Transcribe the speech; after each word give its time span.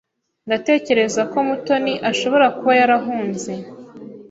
Ndatekereza 0.47 1.21
ko 1.31 1.37
Mutoni 1.47 1.93
ashobora 2.11 2.45
kuba 2.57 2.71
yarahunze. 2.79 3.51